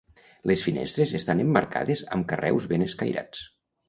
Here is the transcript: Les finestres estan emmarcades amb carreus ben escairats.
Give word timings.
Les 0.51 0.61
finestres 0.67 1.11
estan 1.19 1.43
emmarcades 1.43 2.01
amb 2.17 2.27
carreus 2.31 2.65
ben 2.73 2.87
escairats. 2.87 3.45